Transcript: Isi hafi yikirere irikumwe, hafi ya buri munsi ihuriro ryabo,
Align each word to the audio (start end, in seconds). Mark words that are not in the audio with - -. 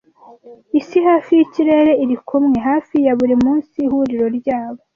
Isi 0.79 0.97
hafi 1.07 1.31
yikirere 1.37 1.91
irikumwe, 2.03 2.57
hafi 2.67 2.95
ya 3.05 3.13
buri 3.19 3.35
munsi 3.43 3.75
ihuriro 3.85 4.27
ryabo, 4.37 4.81